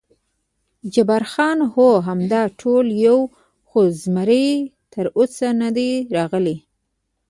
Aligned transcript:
جبار 0.93 1.23
خان: 1.31 1.57
هو، 1.73 1.87
همدا 2.07 2.41
ټول 2.61 2.85
یو، 3.05 3.19
خو 3.69 3.79
زمري 4.01 4.47
تراوسه 4.91 5.47
نه 5.61 5.69
دی 5.77 5.91
راغلی. 6.15 6.57